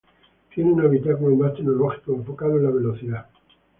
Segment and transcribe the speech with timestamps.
[0.51, 3.27] Tiene un habitáculo más tecnológico enfocado en la velocidad.